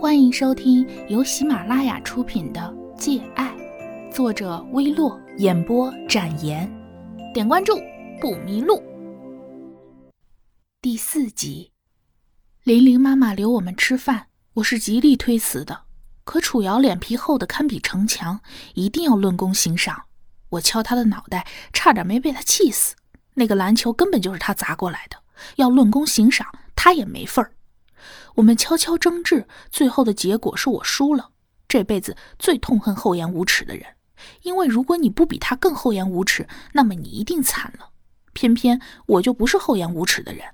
[0.00, 2.60] 欢迎收听由喜马拉雅出品的
[2.98, 3.54] 《借爱》，
[4.10, 6.66] 作者微洛，演播展颜。
[7.34, 7.74] 点关注
[8.18, 8.82] 不迷路。
[10.80, 11.72] 第四集，
[12.64, 15.82] 玲玲妈妈留我们吃饭，我是极力推辞的。
[16.24, 18.40] 可楚瑶脸皮厚的堪比城墙，
[18.72, 20.04] 一定要论功行赏。
[20.48, 22.96] 我敲他的脑袋，差点没被他气死。
[23.34, 25.18] 那个篮球根本就是他砸过来的，
[25.56, 27.52] 要论功行赏，他也没份儿。
[28.36, 31.30] 我们悄悄争执，最后的结果是我输了。
[31.68, 33.86] 这辈子最痛恨厚颜无耻的人，
[34.42, 37.90] 因为如果你不比他更厚颜无耻，那么你一定惨了。
[38.32, 40.46] 偏偏我就不是厚颜无耻的人。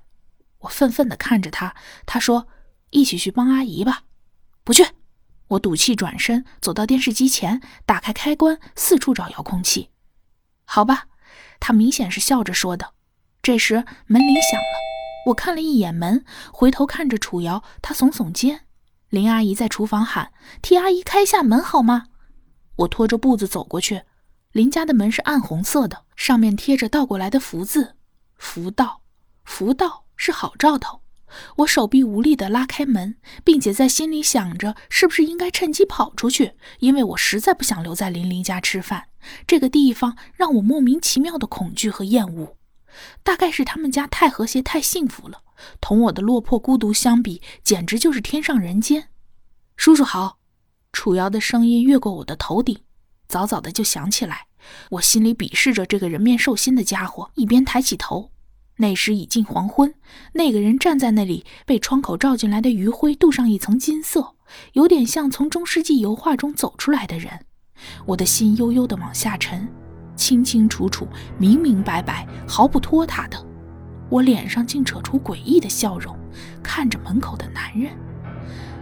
[0.59, 2.47] 我愤愤地看着他，他说
[2.89, 4.03] ：“一起去帮阿姨吧。”
[4.63, 4.85] 不去。
[5.49, 9.91] 我赌气转身走到电视机前，打开开关，四处找遥控器。
[10.65, 11.05] 好吧，
[11.59, 12.93] 他明显是笑着说的。
[13.41, 14.96] 这时门铃响了。
[15.27, 16.23] 我看了一眼门，
[16.53, 18.61] 回头看着楚瑶，她耸耸肩。
[19.09, 20.31] 林阿姨在厨房喊
[20.61, 22.05] ：“替阿姨开下门好吗？”
[22.77, 24.03] 我拖着步子走过去。
[24.51, 27.95] 林家的门是暗红色的，上面贴着倒过来的福字
[28.37, 29.01] ，“福到，
[29.43, 31.01] 福到”是好兆头。
[31.57, 39.09] 我手臂无力地拉开门，并且在心里想着，是不是应该趁机跑出去，因为我实在不想留在林林家吃饭。
[39.45, 42.55] 这个地方让我莫名其妙的恐惧和厌恶。
[43.23, 45.41] 大概是他们家太和谐、太幸福了，
[45.79, 49.09] 同我的落魄孤独相比，简直就是天上人间。
[49.75, 50.39] 叔叔好，
[50.91, 52.79] 楚瑶的声音越过我的头顶，
[53.27, 54.47] 早早的就响起来。
[54.91, 58.31] 我心里鄙视着这个人面兽心的家伙，一边抬起头。
[58.77, 59.93] 那时已近黄昏，
[60.33, 64.35] 那个人站在那里，被窗口照进来的余晖镀上一层金色，
[64.73, 67.45] 有点像从中世纪油画中走出来的人。
[68.05, 69.67] 我的心悠悠的往下沉。
[70.17, 73.37] 清清楚楚、明明白白、毫不拖沓的，
[74.09, 76.13] 我脸上竟扯出诡异的笑容，
[76.61, 77.91] 看着门口的男人。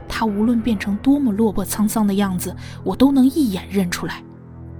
[0.07, 4.23] 他无论变成多么落魄沧桑的样子，我都能一眼认出来。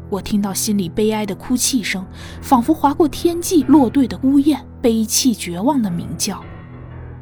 [0.10, 2.06] 我听到心里悲哀的哭泣声，
[2.42, 6.42] 仿佛划过天际落队的孤雁，悲泣绝望的鸣叫。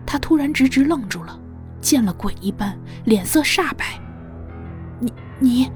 [0.05, 1.39] 他突然直直愣住了，
[1.79, 3.99] 见了鬼一般，脸色煞白。
[4.99, 5.71] 你你，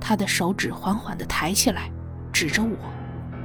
[0.00, 1.90] 他的手指缓缓地抬起来。
[2.38, 2.76] 指着我，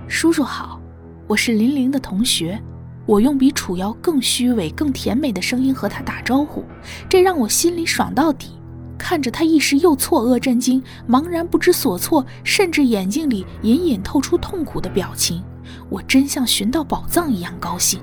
[0.10, 0.78] 叔叔好，
[1.26, 2.62] 我是林玲的同学。
[3.06, 6.66] 我用比楚瑶更虚伪、更甜美的声音和他打招呼，
[7.08, 8.50] 这让我心里爽到底。
[8.98, 15.42] 看着他一时又错愕、震惊、茫然不知所措，甚至眼睛里隐隐透出痛苦的表情，
[15.88, 18.02] 我真像寻到宝藏一样高兴。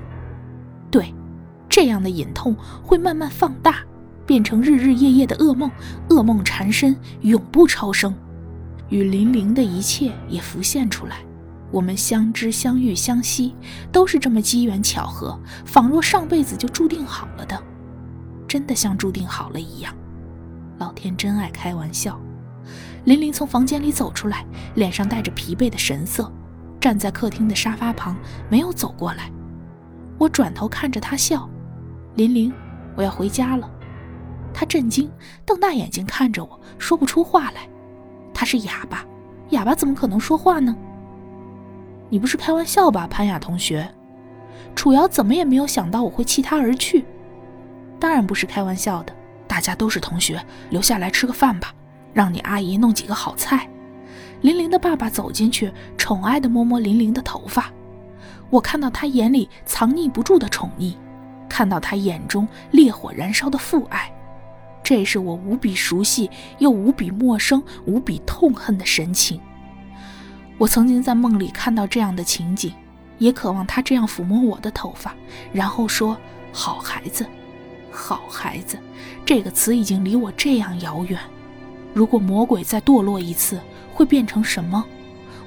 [0.89, 1.13] 对，
[1.69, 3.75] 这样的隐痛会慢慢放大，
[4.25, 5.69] 变成日日夜夜的噩梦，
[6.07, 8.11] 噩梦缠身，永不超生。
[8.89, 11.17] 与林玲的一切也浮现出来，
[11.71, 13.55] 我们相知、相遇、相惜，
[13.91, 17.61] 都是这么机缘巧合，仿若上辈子就注定好了的，
[18.47, 19.95] 真的像注定好了一样。
[20.79, 22.19] 老天真爱开玩笑。
[23.05, 24.45] 林玲从房间里走出来，
[24.75, 26.31] 脸上带着疲惫的神色，
[26.81, 28.15] 站在客厅的沙发旁，
[28.49, 29.31] 没有走过来。
[30.17, 31.49] 我转头看着她笑
[32.15, 32.51] ：“林玲，
[32.95, 33.69] 我要回家了。”
[34.53, 35.09] 她震惊，
[35.45, 37.69] 瞪大眼睛看着我，说不出话来。
[38.39, 39.05] 他是哑巴，
[39.49, 40.73] 哑巴怎么可能说话呢？
[42.07, 43.93] 你不是开玩笑吧，潘雅同学？
[44.73, 47.03] 楚瑶怎么也没有想到我会弃他而去。
[47.99, 49.13] 当然不是开玩笑的，
[49.45, 51.73] 大家都是同学，留下来吃个饭吧，
[52.13, 53.69] 让你阿姨弄几个好菜。
[54.39, 57.69] 林玲的爸爸走进去，宠爱地摸摸林玲的头发。
[58.49, 60.95] 我看到他眼里藏匿不住的宠溺，
[61.49, 64.09] 看到他眼中烈火燃烧的父爱。
[64.89, 66.27] 这是我无比熟悉
[66.57, 69.39] 又无比陌生、无比痛恨的神情。
[70.57, 72.73] 我曾经在梦里看到这样的情景，
[73.19, 75.13] 也渴望他这样抚摸我的头发，
[75.53, 76.17] 然后说
[76.51, 77.23] ：“好孩子，
[77.91, 78.79] 好孩子。”
[79.23, 81.19] 这个词已经离我这样遥远。
[81.93, 83.61] 如果魔鬼再堕落一次，
[83.93, 84.83] 会变成什么？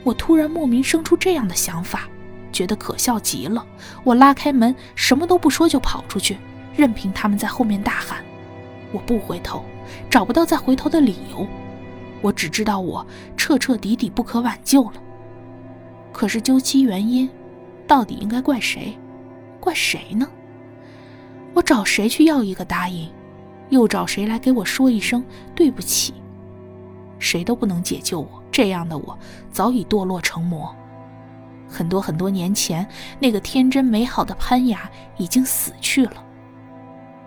[0.04, 2.08] 我突然莫名生出这样的想法，
[2.52, 3.66] 觉得可笑极了。
[4.04, 6.38] 我拉开门，什么都不说就跑出去，
[6.76, 8.24] 任凭他们在后面大喊。
[8.92, 9.64] 我不回头，
[10.10, 11.46] 找不到再回头的理由。
[12.20, 13.04] 我只知道我
[13.36, 15.02] 彻彻底底不可挽救了。
[16.12, 17.28] 可是究其原因，
[17.86, 18.96] 到底应该怪谁？
[19.58, 20.28] 怪谁呢？
[21.54, 23.10] 我找谁去要一个答应？
[23.70, 25.24] 又找谁来给我说一声
[25.54, 26.14] 对不起？
[27.18, 28.42] 谁都不能解救我。
[28.50, 29.18] 这样的我
[29.50, 30.74] 早已堕落成魔。
[31.66, 32.86] 很多很多年前，
[33.18, 36.22] 那个天真美好的潘雅已经死去了。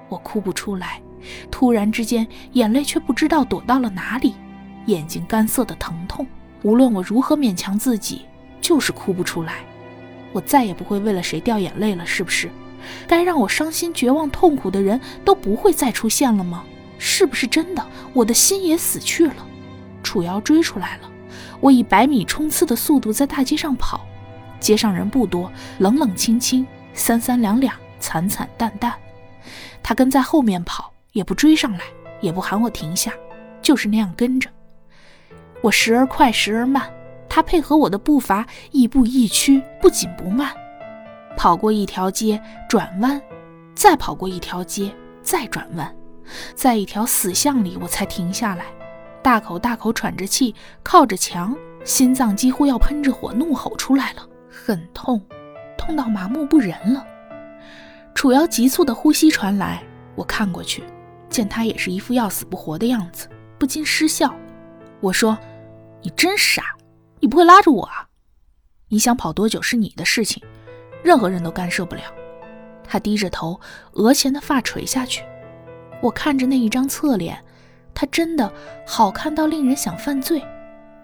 [0.08, 1.02] 我哭不出来。
[1.50, 4.36] 突然之间，眼泪却不知道躲到了哪里，
[4.86, 6.26] 眼睛干涩的疼痛。
[6.64, 8.22] 无论我如何勉强自己，
[8.62, 9.56] 就是哭不出来。
[10.32, 12.50] 我再也不会为了谁掉眼泪了，是不是？
[13.08, 16.64] 该让我伤心、绝望、痛苦的人都不会再出现了吗？
[16.98, 17.86] 是不是真的？
[18.14, 19.46] 我的心也死去了。
[20.04, 21.10] 楚瑶追出来了，
[21.60, 24.06] 我以百米冲刺的速度在大街上跑，
[24.60, 28.94] 街上人不多，冷冷清清，三三两两，惨惨淡淡。
[29.82, 31.80] 他跟在后面跑，也不追上来，
[32.20, 33.14] 也不喊我停下，
[33.62, 34.50] 就是那样跟着。
[35.62, 36.92] 我时而快，时而慢，
[37.30, 40.52] 他配合我的步伐，亦步亦趋，不紧不慢。
[41.38, 43.20] 跑过一条街，转弯，
[43.74, 45.96] 再跑过一条街，再转弯，
[46.54, 48.66] 在一条死巷里，我才停下来，
[49.24, 50.54] 大口大口喘着气，
[50.84, 55.26] 靠着墙，心脏几乎要喷着火，怒吼出来了，很痛，
[55.78, 57.06] 痛到麻木不仁了。
[58.14, 59.82] 楚瑶急促的呼吸传来，
[60.16, 60.84] 我看过去，
[61.30, 63.28] 见他也是一副要死不活的样子，
[63.58, 64.34] 不禁失笑。
[65.02, 65.38] 我说
[66.02, 66.64] ：“你真傻，
[67.20, 68.08] 你不会拉着我啊？
[68.90, 70.42] 你想跑多久是你的事情。”
[71.04, 72.02] 任何人都干涉不了。
[72.84, 73.60] 他低着头，
[73.94, 75.24] 额前的发垂下去。
[76.02, 77.38] 我看着那一张侧脸，
[77.94, 78.52] 他真的
[78.88, 80.44] 好看到令人想犯罪。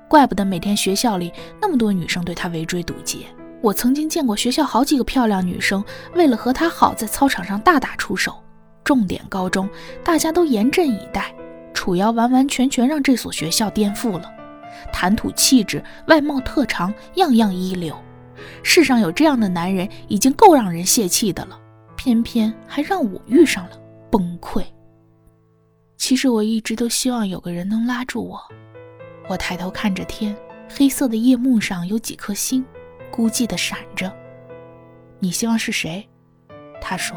[0.08, 1.32] 怪不得每天学校里
[1.62, 3.26] 那么多女生对他围追堵截。
[3.62, 5.84] 我曾经见过学校好几个漂亮女生
[6.16, 8.44] 为了和他好，在操场上大打出手。
[8.92, 9.70] 重点高中，
[10.04, 11.34] 大家都严阵以待。
[11.74, 14.30] 楚瑶完完全全让这所学校颠覆了，
[14.92, 17.98] 谈吐气质、外貌特长，样样一流。
[18.64, 21.58] 世上有这样的男人已经够让人泄气的了，
[21.96, 23.80] 偏偏还让我遇上了，
[24.12, 24.62] 崩溃。
[25.96, 28.42] 其实我一直都希望有个人能拉住我。
[29.30, 30.36] 我抬头看着天，
[30.68, 32.66] 黑色的夜幕上有几颗星，
[33.10, 34.12] 孤寂的闪着。
[35.18, 36.06] 你希望是谁？
[36.82, 37.16] 他说。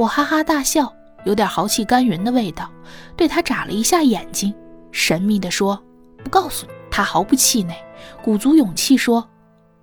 [0.00, 0.90] 我哈哈大笑，
[1.26, 2.70] 有点豪气干云的味道，
[3.18, 4.54] 对他眨了一下眼睛，
[4.90, 5.78] 神秘地说
[6.24, 7.76] ：“不告诉你。”他毫不气馁，
[8.22, 9.28] 鼓足勇气说。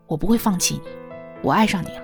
[0.07, 0.89] 我不会放弃你，
[1.43, 2.03] 我爱上你了，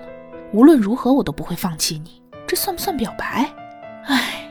[0.52, 2.22] 无论如何我都不会放弃你。
[2.46, 3.52] 这算不算表白？
[4.04, 4.48] 唉，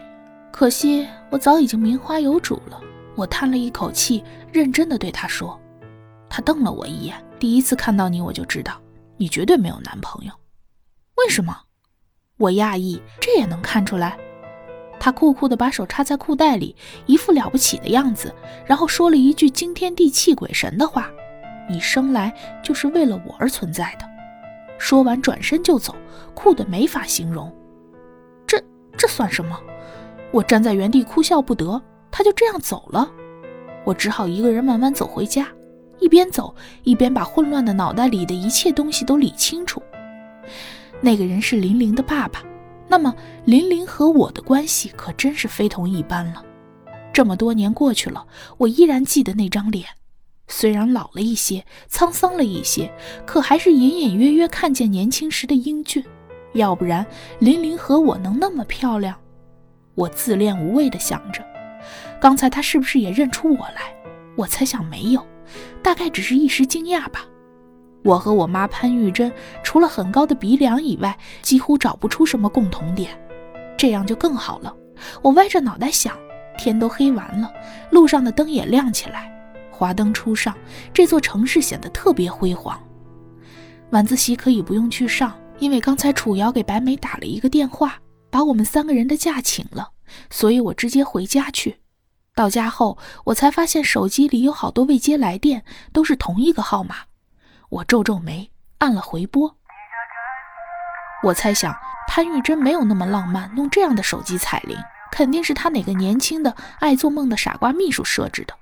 [0.52, 2.78] 可惜我早已经名花有主了。
[3.16, 4.22] 我叹了一口气，
[4.52, 5.58] 认真的对他说。
[6.30, 8.74] 他瞪了我一眼，第一次看到你我就知道，
[9.16, 10.34] 你绝对没有男朋友。
[11.16, 11.58] 为什么？
[12.44, 14.18] 我讶异，这也能看出来？
[15.00, 16.76] 他酷酷的把手插在裤袋里，
[17.06, 18.36] 一副了不起的样子，
[18.66, 21.10] 然后说了一句惊天地泣鬼神的话。
[21.70, 24.06] 你生来就是为了我而存在的。
[24.78, 25.96] 说完，转身就走，
[26.34, 27.50] 酷的没法形容。
[28.46, 28.62] 这
[28.98, 29.58] 这算什么？
[30.32, 31.82] 我站在原地哭笑不得。
[32.12, 33.10] 他就这样走了，
[33.86, 35.48] 我只好一个人慢慢走回家，
[36.00, 36.54] 一边走
[36.84, 39.82] 一边把混乱的脑袋里的一切东西都理清楚。
[41.06, 42.42] 那个人是林玲的爸爸，
[42.88, 43.14] 那么
[43.44, 46.42] 林玲和我的关系可真是非同一般了。
[47.12, 48.26] 这么多年过去了，
[48.58, 49.86] 我依然记得那张脸。
[50.48, 52.90] 虽然老了一些，沧桑了一些，
[53.26, 56.02] 可还是隐隐约约看见年轻时的英俊。
[56.54, 57.06] 要不然，
[57.40, 59.14] 林玲和我能那么漂亮？
[59.96, 61.44] 我自恋无畏地想着，
[62.22, 63.94] 刚才他是不是也认出我来？
[64.38, 65.28] 我猜想没有，
[65.84, 67.26] 大概只是一时惊讶吧。
[68.04, 69.32] 我和我妈潘玉珍，
[69.64, 73.18] 除了很高的鼻梁以外，几乎找不出什么共同点。
[73.78, 74.76] 这样就更好了。
[75.22, 76.16] 我歪着脑袋想，
[76.58, 77.52] 天都黑完了，
[77.92, 79.32] 路上的灯也亮起来。
[79.72, 80.56] 华灯初上，
[80.94, 82.80] 这座城市显得特别辉煌。
[83.90, 87.98] 晚自习可以不用去上，因为刚才楚瑶给白梅打了一个电话，
[88.30, 89.90] 把我们三个人的假请了，
[90.30, 91.78] 所以我直接回家去。
[92.36, 96.96] 到家后，我才发现手机里有好多未接来电，都是同一个号码。
[97.74, 99.58] 我皱皱眉，按了回拨。
[101.24, 101.76] 我猜想
[102.08, 104.78] 潘玉珍没有那么浪漫，弄这样的手机彩铃，
[105.12, 108.54] 肯定是她哪个年轻的爱做梦的傻瓜秘书设置的。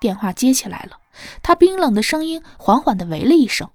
[0.00, 0.98] 电话接起来了，
[1.42, 3.68] 她冰冷的声音缓缓地喂了一声。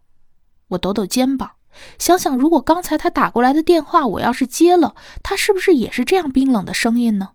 [0.70, 1.52] 我抖抖肩膀，
[2.00, 7.34] 想想如果刚才她打过来的电话，我要是接了，她是不是也是这样冰冷的声音呢？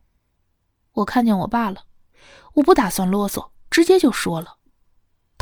[0.94, 1.82] 我看见我爸了，
[2.54, 4.55] 我不打算啰嗦，直接就说了。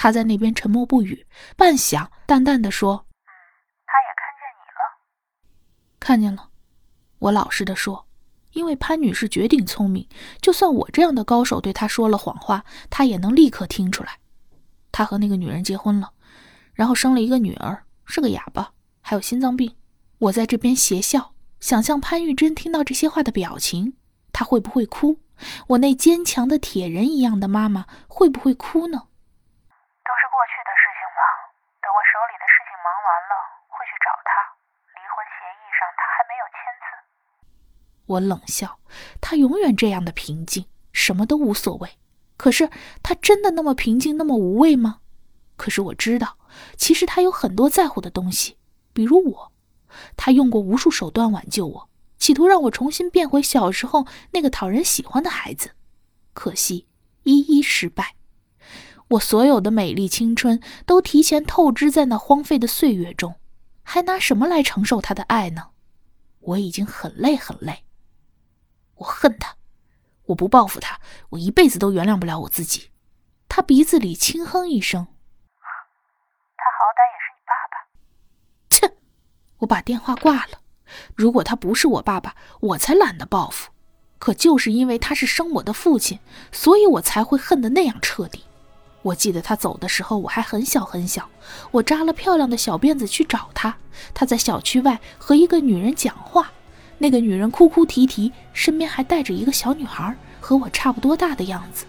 [0.04, 3.32] 他在那边沉默不语，半晌，淡淡的说：“嗯，
[3.86, 5.00] 他也看见你了。”
[5.98, 6.50] 看见了，
[7.20, 8.06] 我老实的说。
[8.52, 10.06] 因为潘女士绝顶聪明，
[10.42, 14.18] 就算我这样的高手对她说了谎话，她也能立刻听出来。
[14.92, 16.12] 她和那个女人结婚了，
[16.74, 19.74] 然后生了一个女儿，是个哑巴，还有心脏病。
[20.18, 23.96] 我在这边邪笑，想象潘玉珍听到这些话的表情，
[24.34, 25.22] 她会不会哭？
[25.68, 29.08] 我那坚强的铁人一样的妈妈会不会哭呢？
[30.04, 31.22] 都是过去的事情了，
[31.80, 33.32] 等我手里的事情忙完了，
[33.72, 34.30] 会去找他。
[34.92, 36.86] 离婚协议上他还没有签字。
[38.06, 38.78] 我冷笑，
[39.20, 41.90] 他永远这样的平静，什么都无所谓。
[42.36, 42.68] 可是
[43.02, 44.98] 他真的那么平静，那么无畏吗？
[45.56, 46.36] 可是我知道，
[46.76, 48.56] 其实他有很多在乎的东西，
[48.92, 49.52] 比如我。
[50.16, 55.70] 他用过无数手段挽救我，企图让我重新变回小时候那个讨人喜欢的孩子。
[56.32, 56.86] 可惜，
[57.22, 58.16] 一一失败。
[59.10, 63.36] 我所有的美丽青春都提前透支在那荒废的岁月中，
[63.84, 65.68] 还拿什么来承受他的爱呢？
[66.40, 67.83] 我已经很累很累。
[68.96, 69.56] 我恨他，
[70.26, 72.90] 我不报复他，我一辈子都原谅不了我自己。
[73.48, 75.06] 他鼻子里轻哼一声
[76.56, 77.74] ：“他好歹也是你爸爸。”
[78.70, 78.96] 切！
[79.58, 80.60] 我把电话挂了。
[81.14, 83.70] 如果他不是我爸爸，我才懒得报复。
[84.18, 86.18] 可就是因为他是生我的父亲，
[86.50, 88.44] 所以我才会恨得那样彻底。
[89.02, 91.28] 我记得他走的时候，我还很小很小。
[91.72, 93.76] 我扎了漂亮的小辫子去找他，
[94.14, 96.52] 他在小区外和一个女人讲话。
[96.98, 101.84] 那个女人哭哭啼啼，身边还带着一个小女孩，和我差不多大的样子。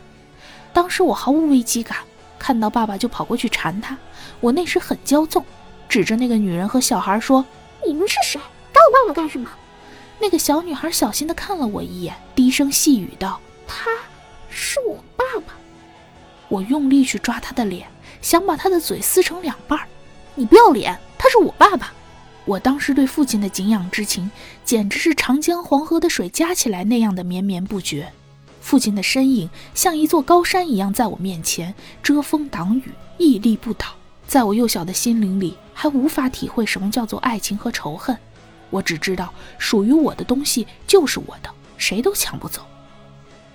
[0.73, 1.97] 当时我毫无危机感，
[2.37, 3.97] 看到爸爸就跑过去缠他。
[4.39, 5.45] 我那时很骄纵，
[5.87, 7.45] 指着那个女人和小孩说
[7.85, 8.39] ：“你们是谁？
[8.73, 9.49] 打我爸爸干什么？”
[10.19, 13.89] 那个小女孩小心地看了我一眼，低声细语道：“他
[14.49, 15.53] 是我爸爸。”
[16.49, 17.87] 我用力去抓他的脸，
[18.21, 19.79] 想把他的嘴撕成两半。
[20.35, 20.99] 你不要脸！
[21.17, 21.93] 他是我爸爸。
[22.45, 24.29] 我当时对父亲的敬仰之情，
[24.63, 28.11] 简直是长江黄河的水加起来那样的绵绵不绝。
[28.61, 31.73] 父亲的身影像一座高山一样在我面前
[32.03, 33.87] 遮风挡雨，屹立不倒。
[34.27, 38.17] 在我幼小的心灵里，还无法体会什么叫做爱情和仇恨。
[38.71, 42.61] 我只知道，属于我的东西就是我的，谁都抢不走。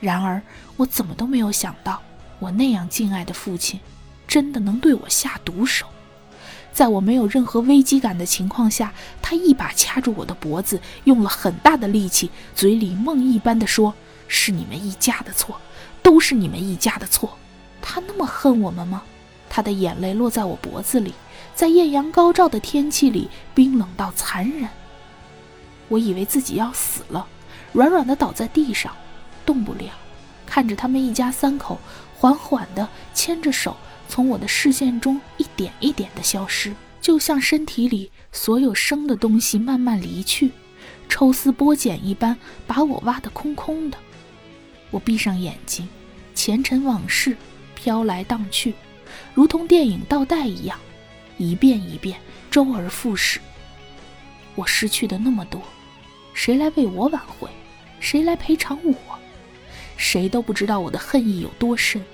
[0.00, 0.40] 然而，
[0.76, 2.00] 我怎么都没有想到，
[2.38, 3.80] 我那样敬爱的父亲，
[4.26, 5.86] 真的能对我下毒手。
[6.72, 13.92] 在我没有任何危机感的情况下，他一把掐住我的脖子，用了很大的力气，嘴里梦一般的说
[14.28, 15.60] ：“是你们一家的错，
[16.02, 17.36] 都是你们一家的错。”
[17.82, 19.02] 他那么恨我们吗？
[19.48, 21.12] 他的眼泪落在我脖子里，
[21.54, 24.68] 在艳阳高照的天气里，冰冷到残忍。
[25.88, 27.26] 我以为自己要死了，
[27.72, 28.94] 软软的倒在地上，
[29.44, 29.90] 动不了，
[30.46, 31.80] 看着他们一家三口
[32.16, 33.76] 缓缓的牵着手。
[34.10, 40.50] 从我的视线中一点一点的消失，就像身体里所有生的东西慢慢离去，
[41.08, 42.36] 抽丝剥茧一般
[42.66, 43.96] 把我挖得空空的。
[44.90, 45.88] 我闭上眼睛，
[46.34, 47.36] 前尘往事
[47.76, 48.74] 飘来荡去，
[49.32, 50.76] 如同电影倒带一样，
[51.38, 52.18] 一遍一遍，
[52.50, 53.40] 周而复始。
[54.56, 55.62] 我失去的那么多，
[56.34, 57.48] 谁来为我挽回？
[58.00, 58.94] 谁来赔偿我？
[59.96, 62.04] 谁都不知道我的恨意有多深。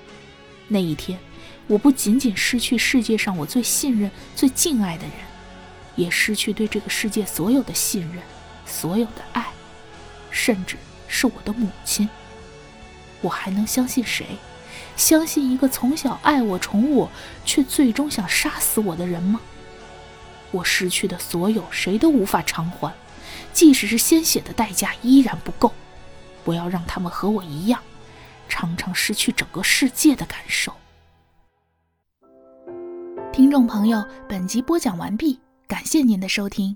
[0.67, 1.17] 那一天。
[1.67, 5.13] 我不仅仅失去世界上我最信任、最敬爱的人，
[5.95, 8.23] 也失去对这个世界所有的信任、
[8.65, 9.47] 所有的爱，
[10.31, 12.07] 甚至是我的母亲。
[13.21, 14.25] 我还能相信谁？
[14.95, 17.11] 相信一个从小爱我、宠我，
[17.43, 19.41] 却最终想杀死我的人吗？
[20.51, 22.93] 我失去的所有，谁都无法偿还，
[23.51, 25.73] 即使是鲜血的代价，依然不够。
[26.45, 27.81] 不要让他们和我一样，
[28.47, 30.73] 常常失去整个世界的感受。
[33.37, 36.75] 听众朋友，本集播讲完毕，感谢您的收听。